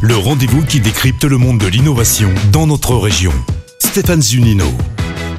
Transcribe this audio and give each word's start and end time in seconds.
Le 0.00 0.16
rendez-vous 0.16 0.64
qui 0.64 0.80
décrypte 0.80 1.22
le 1.22 1.38
monde 1.38 1.58
de 1.58 1.68
l'innovation 1.68 2.34
dans 2.50 2.66
notre 2.66 2.96
région. 2.96 3.32
Stéphane 3.78 4.20
Zunino. 4.20 4.66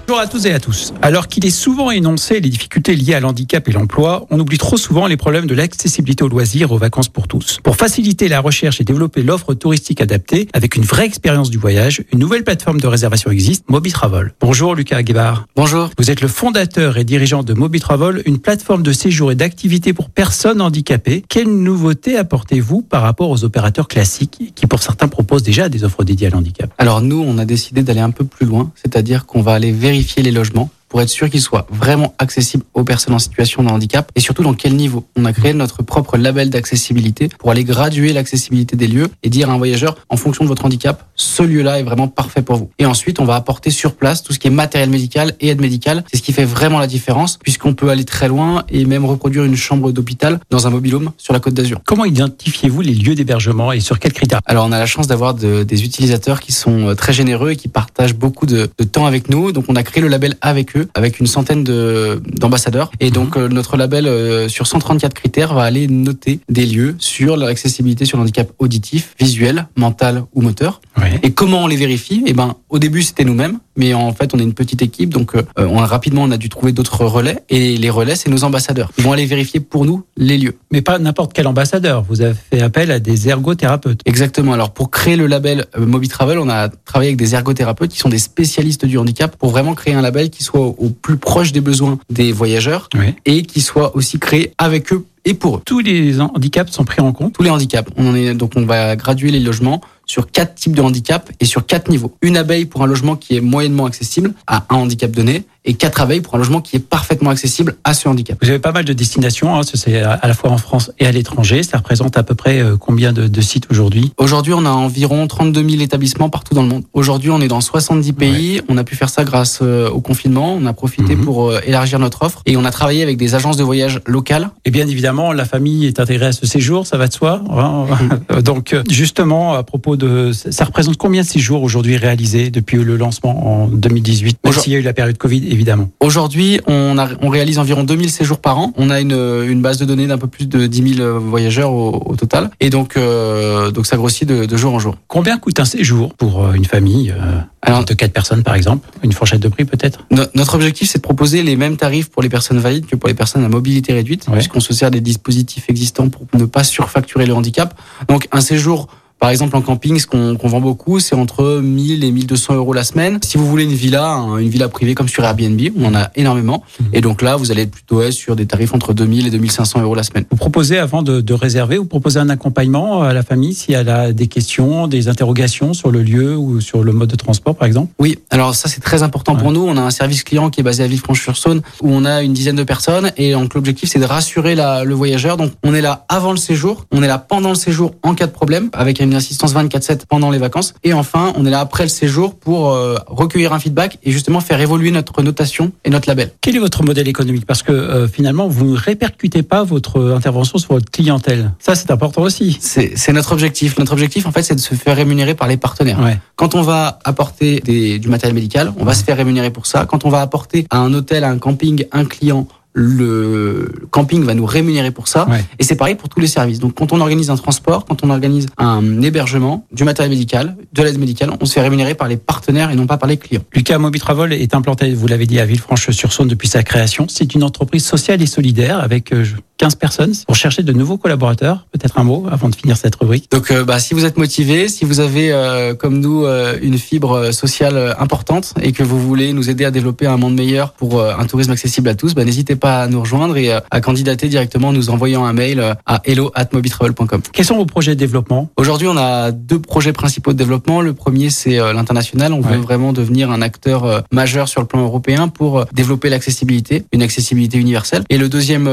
Bonjour 0.09 0.21
à 0.21 0.27
tous 0.27 0.45
et 0.45 0.53
à 0.53 0.59
tous. 0.61 0.93
Alors 1.01 1.27
qu'il 1.27 1.45
est 1.45 1.49
souvent 1.49 1.91
énoncé 1.91 2.39
les 2.39 2.47
difficultés 2.47 2.95
liées 2.95 3.15
à 3.15 3.19
l'handicap 3.19 3.67
et 3.67 3.73
l'emploi, 3.73 4.25
on 4.29 4.39
oublie 4.39 4.57
trop 4.57 4.77
souvent 4.77 5.05
les 5.05 5.17
problèmes 5.17 5.47
de 5.47 5.53
l'accessibilité 5.53 6.23
aux 6.23 6.29
loisirs, 6.29 6.71
aux 6.71 6.77
vacances 6.77 7.09
pour 7.09 7.27
tous. 7.27 7.59
Pour 7.61 7.75
faciliter 7.75 8.29
la 8.29 8.39
recherche 8.39 8.79
et 8.79 8.85
développer 8.85 9.21
l'offre 9.21 9.53
touristique 9.53 9.99
adaptée, 9.99 10.47
avec 10.53 10.77
une 10.77 10.83
vraie 10.83 11.05
expérience 11.05 11.49
du 11.49 11.57
voyage, 11.57 12.03
une 12.13 12.19
nouvelle 12.19 12.45
plateforme 12.45 12.79
de 12.79 12.87
réservation 12.87 13.31
existe, 13.31 13.65
MobiTravel. 13.67 14.33
Bonjour 14.39 14.75
Lucas 14.75 15.03
Guébard. 15.03 15.45
Bonjour. 15.57 15.89
Vous 15.97 16.09
êtes 16.09 16.21
le 16.21 16.29
fondateur 16.29 16.97
et 16.97 17.03
dirigeant 17.03 17.43
de 17.43 17.53
MobiTravel, 17.53 18.21
une 18.25 18.37
plateforme 18.39 18.83
de 18.83 18.93
séjour 18.93 19.33
et 19.33 19.35
d'activité 19.35 19.91
pour 19.91 20.09
personnes 20.09 20.61
handicapées. 20.61 21.21
Quelle 21.27 21.49
nouveauté 21.49 22.15
apportez-vous 22.15 22.81
par 22.81 23.01
rapport 23.01 23.29
aux 23.29 23.43
opérateurs 23.43 23.89
classiques 23.89 24.53
qui 24.55 24.67
pour 24.67 24.81
certains 24.81 25.09
proposent 25.09 25.43
déjà 25.43 25.67
des 25.67 25.83
offres 25.83 26.05
dédiées 26.05 26.27
à 26.27 26.29
l'handicap? 26.29 26.73
Alors 26.77 27.01
nous, 27.01 27.21
on 27.21 27.37
a 27.37 27.43
décidé 27.43 27.83
d'aller 27.83 27.99
un 27.99 28.11
peu 28.11 28.23
plus 28.23 28.45
loin, 28.45 28.71
c'est-à-dire 28.73 29.25
qu'on 29.25 29.41
va 29.41 29.51
aller 29.51 29.73
vérifier 29.73 29.96
les 30.21 30.31
logements 30.31 30.69
pour 30.89 31.01
être 31.01 31.09
sûr 31.09 31.29
qu'ils 31.29 31.41
soient 31.41 31.67
vraiment 31.69 32.13
accessibles 32.17 32.63
aux 32.73 32.83
personnes 32.83 33.13
en 33.13 33.19
situation 33.19 33.63
de 33.63 33.69
handicap 33.69 34.11
et 34.15 34.19
surtout 34.19 34.43
dans 34.43 34.53
quel 34.53 34.75
niveau. 34.75 35.05
On 35.15 35.25
a 35.25 35.33
créé 35.33 35.53
notre 35.53 35.83
propre 35.83 36.17
label 36.17 36.49
d'accessibilité 36.49 37.29
pour 37.39 37.51
aller 37.51 37.63
graduer 37.63 38.13
l'accessibilité 38.13 38.75
des 38.75 38.87
lieux 38.87 39.07
et 39.23 39.29
dire 39.29 39.49
à 39.49 39.53
un 39.53 39.57
voyageur, 39.57 39.95
en 40.09 40.17
fonction 40.17 40.43
de 40.43 40.49
votre 40.49 40.65
handicap, 40.65 41.07
ce 41.15 41.43
lieu-là 41.43 41.79
est 41.79 41.83
vraiment 41.83 42.07
parfait 42.07 42.41
pour 42.41 42.57
vous. 42.57 42.69
Et 42.79 42.85
ensuite, 42.85 43.19
on 43.19 43.25
va 43.25 43.35
apporter 43.35 43.69
sur 43.69 43.95
place 43.95 44.23
tout 44.23 44.33
ce 44.33 44.39
qui 44.39 44.47
est 44.47 44.51
matériel 44.51 44.89
médical 44.89 45.33
et 45.39 45.49
aide 45.49 45.61
médicale. 45.61 46.03
C'est 46.11 46.17
ce 46.17 46.23
qui 46.23 46.33
fait 46.33 46.45
vraiment 46.45 46.79
la 46.79 46.87
différence 46.87 47.37
puisqu'on 47.37 47.73
peut 47.73 47.89
aller 47.89 48.05
très 48.05 48.27
loin 48.27 48.63
et 48.69 48.85
même 48.85 49.05
reproduire 49.05 49.43
une 49.43 49.55
chambre 49.55 49.91
d'hôpital 49.91 50.39
dans 50.49 50.67
un 50.67 50.69
mobilhome 50.69 51.11
sur 51.17 51.33
la 51.33 51.39
côte 51.39 51.53
d'Azur. 51.53 51.81
Comment 51.85 52.05
identifiez-vous 52.05 52.81
les 52.81 52.93
lieux 52.93 53.15
d'hébergement 53.15 53.71
et 53.71 53.79
sur 53.79 53.99
quels 53.99 54.13
critères? 54.13 54.41
Alors, 54.45 54.65
on 54.65 54.71
a 54.71 54.79
la 54.79 54.85
chance 54.85 55.07
d'avoir 55.07 55.33
de, 55.33 55.63
des 55.63 55.83
utilisateurs 55.83 56.39
qui 56.39 56.51
sont 56.51 56.89
euh, 56.89 56.95
très 56.95 57.13
généreux 57.13 57.51
et 57.51 57.55
qui 57.55 57.67
partagent 57.67 58.15
beaucoup 58.15 58.45
de, 58.45 58.69
de 58.77 58.83
temps 58.83 59.05
avec 59.05 59.29
nous. 59.29 59.51
Donc, 59.51 59.65
on 59.67 59.75
a 59.75 59.83
créé 59.83 60.01
le 60.01 60.07
label 60.07 60.35
avec 60.41 60.76
eux 60.76 60.76
avec 60.93 61.19
une 61.19 61.27
centaine 61.27 61.63
de 61.63 62.21
d'ambassadeurs. 62.39 62.91
Et 62.99 63.11
donc 63.11 63.35
Mhm. 63.35 63.43
euh, 63.43 63.47
notre 63.49 63.77
label 63.77 64.07
euh, 64.07 64.47
sur 64.49 64.67
134 64.67 65.13
critères 65.13 65.53
va 65.53 65.63
aller 65.63 65.87
noter 65.87 66.39
des 66.49 66.65
lieux 66.65 66.95
sur 66.99 67.37
l'accessibilité 67.37 68.05
sur 68.05 68.17
le 68.17 68.23
handicap 68.23 68.49
auditif, 68.59 69.15
visuel, 69.19 69.67
mental 69.75 70.23
ou 70.33 70.41
moteur. 70.41 70.81
Et 71.23 71.31
comment 71.31 71.63
on 71.63 71.67
les 71.67 71.75
vérifie? 71.75 72.23
Eh 72.25 72.33
ben 72.33 72.55
au 72.69 72.79
début 72.79 73.03
c'était 73.03 73.23
nous-mêmes, 73.23 73.59
mais 73.77 73.93
en 73.93 74.11
fait 74.13 74.33
on 74.33 74.39
est 74.39 74.43
une 74.43 74.53
petite 74.53 74.81
équipe, 74.81 75.13
donc 75.13 75.35
euh, 75.35 75.43
on 75.57 75.79
a 75.79 75.85
rapidement 75.85 76.23
on 76.23 76.31
a 76.31 76.37
dû 76.37 76.49
trouver 76.49 76.71
d'autres 76.71 77.05
relais. 77.05 77.39
Et 77.49 77.77
les 77.77 77.89
relais 77.89 78.15
c'est 78.15 78.29
nos 78.29 78.43
ambassadeurs. 78.43 78.91
Ils 78.97 79.03
vont 79.03 79.13
aller 79.13 79.25
vérifier 79.25 79.59
pour 79.59 79.85
nous 79.85 80.03
les 80.17 80.37
lieux. 80.37 80.57
Mais 80.71 80.81
pas 80.81 80.99
n'importe 80.99 81.33
quel 81.33 81.47
ambassadeur. 81.47 82.03
Vous 82.09 82.21
avez 82.21 82.35
fait 82.51 82.61
appel 82.61 82.91
à 82.91 82.99
des 82.99 83.29
ergothérapeutes. 83.29 84.01
Exactement. 84.05 84.53
Alors 84.53 84.71
pour 84.71 84.91
créer 84.91 85.15
le 85.15 85.27
label 85.27 85.65
euh, 85.77 85.85
MobiTravel, 85.85 86.39
on 86.39 86.49
a 86.49 86.69
travaillé 86.69 87.09
avec 87.09 87.17
des 87.17 87.35
ergothérapeutes 87.35 87.91
qui 87.91 87.99
sont 87.99 88.09
des 88.09 88.17
spécialistes 88.17 88.85
du 88.85 88.97
handicap 88.97 89.35
pour 89.35 89.51
vraiment 89.51 89.75
créer 89.75 89.93
un 89.93 90.01
label 90.01 90.29
qui 90.29 90.43
soit 90.43 90.61
au, 90.61 90.89
plus 90.89 91.17
proche 91.17 91.51
des 91.51 91.61
besoins 91.61 91.99
des 92.09 92.31
voyageurs 92.31 92.89
et 93.25 93.43
qui 93.43 93.61
soit 93.61 93.95
aussi 93.95 94.19
créé 94.19 94.53
avec 94.57 94.91
eux 94.91 95.05
et 95.25 95.33
pour 95.33 95.57
eux. 95.57 95.61
Tous 95.65 95.79
les 95.79 96.19
handicaps 96.19 96.71
sont 96.71 96.85
pris 96.85 97.01
en 97.01 97.11
compte. 97.11 97.33
Tous 97.33 97.43
les 97.43 97.49
handicaps. 97.49 97.91
On 97.97 98.09
en 98.09 98.15
est 98.15 98.33
donc 98.33 98.53
on 98.55 98.65
va 98.65 98.95
graduer 98.95 99.29
les 99.29 99.39
logements 99.39 99.81
sur 100.07 100.31
quatre 100.31 100.55
types 100.55 100.75
de 100.75 100.81
handicap 100.81 101.29
et 101.39 101.45
sur 101.45 101.65
quatre 101.65 101.89
niveaux. 101.89 102.15
Une 102.21 102.37
abeille 102.37 102.65
pour 102.65 102.81
un 102.81 102.87
logement 102.87 103.15
qui 103.15 103.35
est 103.37 103.41
moyennement 103.41 103.85
accessible 103.85 104.33
à 104.47 104.65
un 104.69 104.75
handicap 104.77 105.11
donné 105.11 105.43
et 105.65 105.73
quatre 105.73 105.99
abeilles 106.01 106.21
pour 106.21 106.33
un 106.35 106.37
logement 106.37 106.61
qui 106.61 106.77
est 106.77 106.79
parfaitement 106.79 107.29
accessible 107.29 107.75
à 107.83 107.93
ce 107.93 108.07
handicap. 108.07 108.37
Vous 108.41 108.47
avez 108.49 108.59
pas 108.59 108.71
mal 108.71 108.85
de 108.85 108.93
destinations, 108.93 109.53
hein, 109.53 109.61
c'est 109.71 110.01
à 110.01 110.25
la 110.25 110.33
fois 110.33 110.49
en 110.49 110.57
France 110.57 110.91
et 110.97 111.05
à 111.05 111.11
l'étranger. 111.11 111.61
Ça 111.61 111.77
représente 111.77 112.17
à 112.17 112.23
peu 112.23 112.35
près 112.35 112.59
euh, 112.61 112.77
combien 112.77 113.11
de, 113.11 113.27
de 113.27 113.41
sites 113.41 113.67
aujourd'hui? 113.69 114.13
Aujourd'hui, 114.17 114.53
on 114.53 114.65
a 114.65 114.69
environ 114.69 115.27
32 115.27 115.67
000 115.69 115.81
établissements 115.81 116.29
partout 116.29 116.53
dans 116.55 116.61
le 116.63 116.69
monde. 116.69 116.83
Aujourd'hui, 116.93 117.31
on 117.31 117.41
est 117.41 117.49
dans 117.49 117.59
70 117.59 118.13
pays. 118.13 118.61
On 118.69 118.77
a 118.77 118.85
pu 118.85 118.95
faire 118.95 119.09
ça 119.09 119.25
grâce 119.25 119.59
euh, 119.61 119.89
au 119.89 119.99
confinement. 119.99 120.53
On 120.55 120.65
a 120.65 120.71
profité 120.71 121.17
Mhm. 121.17 121.25
pour 121.25 121.49
euh, 121.51 121.59
élargir 121.65 121.99
notre 121.99 122.21
offre 122.23 122.41
et 122.45 122.55
on 122.55 122.63
a 122.63 122.71
travaillé 122.71 123.03
avec 123.03 123.17
des 123.17 123.35
agences 123.35 123.57
de 123.57 123.63
voyage 123.63 123.99
locales. 124.05 124.51
Et 124.63 124.71
bien 124.71 124.87
évidemment, 124.87 125.33
la 125.33 125.43
famille 125.43 125.85
est 125.85 125.99
intégrée 125.99 126.27
à 126.27 126.31
ce 126.31 126.45
séjour, 126.45 126.87
ça 126.87 126.97
va 126.97 127.09
de 127.09 127.13
soi. 127.13 127.41
hein. 127.51 127.85
Donc 128.41 128.73
justement, 128.89 129.53
à 129.55 129.63
propos 129.63 129.96
de... 129.97 130.31
Ça 130.31 130.63
représente 130.65 130.97
combien 130.97 131.21
de 131.21 131.27
séjours 131.27 131.61
aujourd'hui 131.63 131.97
réalisés 131.97 132.49
depuis 132.49 132.77
le 132.77 132.95
lancement 132.97 133.63
en 133.63 133.67
2018 133.67 134.37
Même 134.43 134.53
s'il 134.53 134.73
y 134.73 134.75
a 134.75 134.79
eu 134.79 134.83
la 134.83 134.93
période 134.93 135.17
Covid, 135.17 135.45
évidemment? 135.49 135.89
Aujourd'hui, 135.99 136.59
on, 136.67 136.97
a- 136.97 137.09
on 137.21 137.29
réalise 137.29 137.59
environ 137.59 137.83
2000 137.83 138.09
séjours 138.09 138.39
par 138.39 138.57
an. 138.59 138.73
On 138.77 138.89
a 138.89 139.01
une, 139.01 139.11
une 139.13 139.61
base 139.61 139.77
de 139.77 139.85
données 139.85 140.07
d'un 140.07 140.17
peu 140.17 140.27
plus 140.27 140.47
de 140.47 140.67
10 140.67 140.95
000 140.95 141.19
voyageurs 141.19 141.71
au, 141.71 142.01
au 142.05 142.15
total. 142.15 142.49
Et 142.59 142.69
donc, 142.69 142.95
euh, 142.97 143.71
donc 143.71 143.85
ça 143.87 143.97
grossit 143.97 144.27
de, 144.27 144.45
de 144.45 144.57
jour 144.57 144.73
en 144.73 144.79
jour. 144.79 144.95
Combien 145.07 145.37
coûte 145.37 145.59
un 145.59 145.65
séjour 145.65 146.13
pour 146.13 146.43
euh, 146.45 146.53
une 146.53 146.65
famille 146.65 147.11
euh, 147.11 147.39
Alors- 147.61 147.83
de 147.85 147.93
quatre 147.93 148.13
personnes 148.13 148.43
par 148.43 148.55
exemple? 148.55 148.87
Une 149.03 149.11
fourchette 149.13 149.41
de 149.41 149.47
prix 149.47 149.65
peut-être? 149.65 150.05
No- 150.11 150.23
notre 150.35 150.55
objectif, 150.55 150.89
c'est 150.89 150.99
de 150.99 151.03
proposer 151.03 151.43
les 151.43 151.55
mêmes 151.55 151.77
tarifs 151.77 152.09
pour 152.09 152.21
les 152.21 152.29
personnes 152.29 152.59
valides 152.59 152.85
que 152.85 152.95
pour 152.95 153.07
les 153.09 153.15
personnes 153.15 153.43
à 153.43 153.49
mobilité 153.49 153.93
réduite, 153.93 154.25
Ouais. 154.27 154.35
puisqu'on 154.35 154.59
se 154.59 154.73
sert 154.73 154.91
des 154.91 155.01
dispositifs 155.01 155.65
existants 155.69 156.09
pour 156.09 156.25
ne 156.33 156.45
pas 156.45 156.63
surfacturer 156.63 157.25
le 157.25 157.33
handicap. 157.33 157.73
Donc, 158.07 158.27
un 158.31 158.41
séjour, 158.41 158.87
par 159.19 159.29
exemple, 159.29 159.55
en 159.55 159.61
camping, 159.61 159.97
ce 159.99 160.05
qu'on 160.07 160.35
qu'on 160.35 160.47
vend 160.47 160.61
beaucoup, 160.61 160.99
c'est 160.99 161.15
entre 161.15 161.59
1000 161.61 162.03
et 162.03 162.11
1200 162.11 162.55
euros 162.55 162.73
la 162.73 162.83
semaine. 162.83 163.19
Si 163.23 163.37
vous 163.37 163.47
voulez 163.47 163.63
une 163.63 163.73
villa, 163.73 164.05
hein, 164.07 164.37
une 164.37 164.49
villa 164.49 164.69
privée 164.69 164.93
comme 164.95 165.09
sur 165.09 165.23
Airbnb, 165.23 165.59
on 165.79 165.85
en 165.85 165.95
a 165.95 166.11
énormément. 166.15 166.63
Mhm. 166.79 166.87
Et 166.93 167.01
donc 167.01 167.21
là, 167.21 167.35
vous 167.35 167.51
allez 167.51 167.63
être 167.63 167.71
plutôt 167.71 168.01
être 168.01 168.11
sur 168.13 168.35
des 168.35 168.45
tarifs 168.45 168.73
entre 168.73 168.93
2000 168.93 169.27
et 169.27 169.29
2500 169.31 169.81
euros 169.81 169.95
la 169.95 170.03
semaine. 170.03 170.25
Vous 170.29 170.37
proposez, 170.37 170.77
avant 170.77 171.01
de, 171.01 171.21
de 171.21 171.33
réserver, 171.33 171.77
vous 171.77 171.85
proposez 171.85 172.19
un 172.19 172.29
accompagnement 172.29 173.01
à 173.03 173.13
la 173.13 173.23
famille 173.23 173.53
si 173.53 173.73
elle 173.73 173.89
a 173.89 174.13
des 174.13 174.27
questions, 174.27 174.87
des 174.87 175.07
interrogations 175.07 175.73
sur 175.73 175.91
le 175.91 176.01
lieu 176.03 176.35
ou 176.37 176.61
sur 176.61 176.83
le 176.83 176.91
mode 176.93 177.09
de 177.09 177.15
transport, 177.15 177.55
par 177.55 177.67
exemple? 177.67 177.91
Oui, 177.99 178.19
alors 178.29 178.53
ça 178.55 178.69
c'est 178.69 178.81
très 178.81 179.03
important 179.03 179.35
pour 179.35 179.47
Ouais. 179.47 179.53
nous. 179.53 179.61
On 179.67 179.77
a 179.77 179.81
un 179.81 179.91
service 179.91 180.23
client 180.23 180.49
qui 180.49 180.59
est 180.61 180.63
basé 180.63 180.83
à 180.83 180.87
Villefranche-sur-Saône 180.87 181.61
où 181.81 181.89
on 181.91 182.05
a 182.05 182.21
une 182.21 182.33
dizaine 182.33 182.55
de 182.55 182.63
personnes 182.63 183.11
et 183.17 183.31
donc 183.33 183.53
l'objectif 183.53 183.89
c'est 183.89 183.99
de 183.99 184.05
rassurer 184.05 184.55
la- 184.55 184.83
le 184.83 184.93
voyageur. 184.93 185.37
Donc 185.37 185.51
on 185.63 185.73
est 185.73 185.81
là 185.81 186.05
avant 186.09 186.31
le 186.31 186.37
séjour, 186.37 186.85
on 186.91 187.01
est 187.03 187.07
là 187.07 187.17
pendant 187.17 187.49
le 187.49 187.55
séjour 187.55 187.93
en 188.03 188.13
cas 188.13 188.27
de 188.27 188.31
problème 188.31 188.69
avec 188.73 188.99
une 189.07 189.15
assistance 189.15 189.53
24/7 189.53 190.05
pendant 190.07 190.29
les 190.29 190.37
vacances 190.37 190.73
et 190.83 190.93
enfin 190.93 191.33
on 191.35 191.45
est 191.45 191.49
là 191.49 191.59
après 191.59 191.83
le 191.83 191.89
séjour 191.89 192.35
pour 192.35 192.71
euh, 192.71 192.97
recueillir 193.07 193.53
un 193.53 193.59
feedback 193.59 193.97
et 194.03 194.11
justement 194.11 194.39
faire 194.39 194.59
évoluer 194.61 194.91
notre 194.91 195.21
notation 195.23 195.71
et 195.83 195.89
notre 195.89 196.07
label. 196.07 196.31
Quel 196.41 196.55
est 196.55 196.59
votre 196.59 196.83
modèle 196.83 197.07
économique? 197.07 197.45
Parce 197.45 197.63
que 197.63 197.71
euh, 197.71 198.07
finalement, 198.07 198.47
vous 198.47 198.65
ne 198.65 198.77
répercutez 198.77 199.43
pas 199.43 199.63
votre 199.63 199.99
intervention 200.15 200.57
sur 200.59 200.73
votre 200.73 200.89
clientèle. 200.91 201.51
Ça, 201.59 201.75
c'est 201.75 201.91
important 201.91 202.21
aussi. 202.21 202.57
C'est 202.61 203.13
notre 203.13 203.31
objectif. 203.31 203.77
Notre 203.79 203.93
objectif 203.93 204.25
en 204.25 204.31
fait 204.31 204.43
c'est 204.43 204.55
de 204.55 204.59
se 204.59 204.75
faire 204.75 204.95
rémunérer 204.95 205.33
par 205.35 205.47
les 205.47 205.57
partenaires. 205.57 205.99
Ouais. 205.99 206.17
Quand 206.35 206.55
on 206.55 206.61
va 206.61 206.99
apporter 207.03 207.59
des- 207.61 207.97
du 207.99 208.09
matériel 208.09 208.35
médical, 208.35 208.73
on 208.77 208.85
va 208.85 208.93
se 208.93 209.03
faire 209.03 209.17
rémunérer 209.17 209.49
pour 209.51 209.65
ça. 209.65 209.85
Quand 209.85 210.05
on 210.05 210.09
va 210.09 210.21
apporter 210.21 210.67
à 210.69 210.77
un 210.79 210.93
hôtel, 210.93 211.23
à 211.23 211.29
un 211.29 211.37
camping, 211.37 211.85
un 211.91 212.05
client, 212.05 212.47
le 212.79 213.71
camping 213.89 214.23
va 214.23 214.35
nous 214.35 214.45
rémunérer 214.45 214.91
pour 214.91 215.07
ça. 215.07 215.27
Ouais. 215.27 215.43
Et 215.57 215.63
c'est 215.63 215.75
pareil 215.75 215.95
pour 215.95 216.09
tous 216.09 216.19
les 216.19 216.27
services. 216.27 216.59
Donc 216.59 216.75
quand 216.75 216.93
on 216.93 217.01
organise 217.01 217.31
un 217.31 217.35
transport, 217.35 217.85
quand 217.85 218.03
on 218.03 218.11
organise 218.11 218.45
un 218.59 219.01
hébergement, 219.01 219.65
du 219.71 219.83
matériel 219.83 220.11
médical, 220.11 220.55
de 220.73 220.83
l'aide 220.83 220.99
médicale, 220.99 221.31
on 221.41 221.45
se 221.45 221.53
fait 221.53 221.61
rémunérer 221.61 221.95
par 221.95 222.07
les 222.07 222.17
partenaires 222.17 222.69
et 222.69 222.75
non 222.75 222.85
pas 222.85 222.97
par 222.97 223.09
les 223.09 223.17
clients. 223.17 223.41
Lucas 223.53 223.79
Mobitravel 223.79 224.31
est 224.31 224.53
implanté, 224.53 224.93
vous 224.93 225.07
l'avez 225.07 225.25
dit, 225.25 225.39
à 225.39 225.45
Villefranche-sur-Saône 225.45 226.27
depuis 226.27 226.47
sa 226.47 226.61
création. 226.61 227.07
C'est 227.09 227.33
une 227.33 227.43
entreprise 227.43 227.83
sociale 227.83 228.21
et 228.21 228.27
solidaire 228.27 228.79
avec 228.79 229.11
euh, 229.11 229.25
15 229.57 229.75
personnes 229.75 230.13
pour 230.25 230.35
chercher 230.35 230.63
de 230.63 230.71
nouveaux 230.71 230.97
collaborateurs. 230.97 231.65
Peut-être 231.71 231.99
un 231.99 232.03
mot 232.03 232.27
avant 232.31 232.49
de 232.49 232.55
finir 232.55 232.77
cette 232.77 232.95
rubrique. 232.95 233.29
Donc 233.31 233.51
euh, 233.51 233.63
bah, 233.63 233.79
si 233.79 233.93
vous 233.93 234.05
êtes 234.05 234.17
motivé, 234.17 234.67
si 234.67 234.85
vous 234.85 234.99
avez 234.99 235.31
euh, 235.31 235.73
comme 235.73 235.99
nous 235.99 236.25
euh, 236.25 236.57
une 236.61 236.77
fibre 236.77 237.13
euh, 237.13 237.31
sociale 237.31 237.75
euh, 237.75 237.93
importante 237.99 238.53
et 238.61 238.71
que 238.71 238.83
vous 238.83 238.99
voulez 238.99 239.33
nous 239.33 239.49
aider 239.49 239.65
à 239.65 239.71
développer 239.71 240.05
un 240.05 240.17
monde 240.17 240.35
meilleur 240.35 240.73
pour 240.73 240.99
euh, 240.99 241.13
un 241.17 241.25
tourisme 241.25 241.51
accessible 241.51 241.89
à 241.89 241.95
tous, 241.95 242.13
bah, 242.13 242.23
n'hésitez 242.23 242.55
pas 242.55 242.66
à 242.67 242.87
nous 242.87 242.99
rejoindre 242.99 243.37
et 243.37 243.51
euh, 243.53 243.59
à 243.71 243.81
candidater 243.81 244.27
directement 244.27 244.69
en 244.69 244.73
nous 244.73 244.89
envoyant 244.89 245.25
un 245.25 245.33
mail 245.33 245.59
euh, 245.59 245.73
à 245.85 246.01
hello@mobitravel.com. 246.05 247.21
Quels 247.33 247.45
sont 247.45 247.55
vos 247.57 247.65
projets 247.65 247.95
de 247.95 247.99
développement? 247.99 248.49
Aujourd'hui, 248.57 248.87
on 248.87 248.97
a 248.97 249.31
deux 249.31 249.59
projets 249.59 249.93
principaux 249.93 250.33
de 250.33 250.37
développement. 250.37 250.81
Le 250.81 250.93
premier, 250.93 251.29
c'est 251.29 251.59
euh, 251.59 251.73
l'international. 251.73 252.33
On 252.33 252.41
Ouais. 252.41 252.55
veut 252.55 252.61
vraiment 252.61 252.93
devenir 252.93 253.31
un 253.31 253.41
acteur 253.41 254.03
majeur 254.11 254.47
sur 254.47 254.61
le 254.61 254.67
plan 254.67 254.81
européen 254.81 255.27
pour 255.27 255.65
développer 255.73 256.09
l'accessibilité, 256.09 256.83
une 256.93 257.01
accessibilité 257.01 257.57
universelle. 257.57 258.03
Et 258.09 258.17
le 258.17 258.29
deuxième 258.29 258.69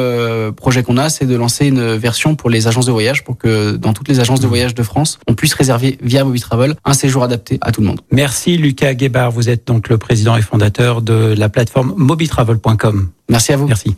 projet 0.55 0.83
qu'on 0.83 0.97
a, 0.99 1.09
c'est 1.09 1.27
de 1.27 1.35
lancer 1.35 1.67
une 1.67 1.95
version 1.97 2.35
pour 2.37 2.51
les 2.51 2.67
agences 2.69 2.87
de 2.87 2.93
voyage, 2.93 3.25
pour 3.25 3.37
que 3.39 3.77
dans 3.77 3.93
toutes 3.93 4.09
les 4.09 4.21
agences 4.21 4.41
de 4.41 4.47
voyage 4.47 4.75
de 4.75 4.83
France, 4.83 5.19
on 5.27 5.35
puisse 5.35 5.55
réserver 5.55 5.99
via 6.03 6.25
MobiTravel 6.25 6.75
un 6.85 6.93
séjour 6.93 7.25
adapté 7.25 7.59
à 7.63 7.73
tout 7.73 7.81
le 7.81 7.87
monde. 7.87 8.01
Merci 8.13 8.57
Lucas 8.59 8.95
Guébard. 8.95 9.31
Vous 9.31 9.49
êtes 9.49 9.67
donc 9.67 9.89
le 9.89 9.99
président 9.99 10.37
et 10.37 10.43
fondateur 10.43 11.03
de 11.03 11.35
la 11.37 11.49
plateforme 11.49 11.95
mobitravel.com. 11.97 13.09
Merci 13.29 13.53
à 13.53 13.57
vous. 13.57 13.67
Merci. 13.67 13.97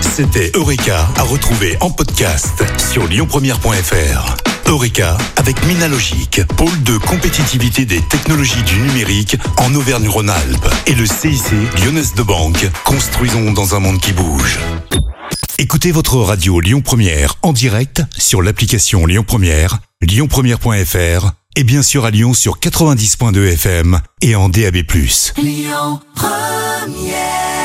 C'était 0.00 0.50
Eureka 0.54 1.08
à 1.16 1.22
retrouver 1.22 1.76
en 1.80 1.90
podcast 1.90 2.62
sur 2.78 3.06
lyonpremière.fr. 3.06 4.36
Eureka 4.66 5.18
avec 5.36 5.64
Minalogic, 5.66 6.42
pôle 6.56 6.82
de 6.84 6.96
compétitivité 6.98 7.84
des 7.84 8.00
technologies 8.02 8.62
du 8.62 8.76
numérique 8.78 9.36
en 9.56 9.74
Auvergne-Rhône-Alpes 9.74 10.68
et 10.86 10.94
le 10.94 11.06
CIC 11.06 11.42
Lyonnaise 11.82 12.14
de 12.14 12.22
Banque. 12.22 12.68
Construisons 12.84 13.52
dans 13.52 13.74
un 13.74 13.80
monde 13.80 14.00
qui 14.00 14.12
bouge. 14.12 14.58
Écoutez 15.58 15.92
votre 15.92 16.16
radio 16.16 16.60
Lyon 16.60 16.80
Première 16.80 17.34
en 17.42 17.52
direct 17.52 18.02
sur 18.16 18.42
l'application 18.42 19.06
Lyon 19.06 19.24
Première, 19.26 19.78
lyonpremière.fr 20.00 21.32
et 21.56 21.64
bien 21.64 21.82
sûr 21.82 22.04
à 22.04 22.10
Lyon 22.10 22.32
sur 22.32 22.58
90.2 22.58 23.52
FM 23.52 24.00
et 24.22 24.36
en 24.36 24.48
DAB+. 24.48 24.76
Lyon 25.36 26.00
Première 26.14 27.59